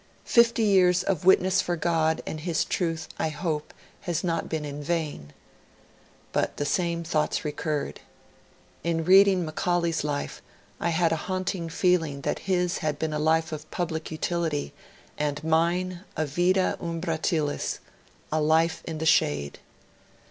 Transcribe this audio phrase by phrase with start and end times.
[0.25, 4.81] Fifty years of witness for God and His Truth, I hope, has not been in
[4.81, 5.31] vain.'
[6.33, 7.99] But the same thoughts recurred.
[8.83, 10.41] 'In reading Macaulay's life
[10.79, 14.73] I had a haunting feeling that his had been a life of public utility
[15.19, 17.77] and mine a vita umbratilis,
[18.31, 19.59] a life in the shade.'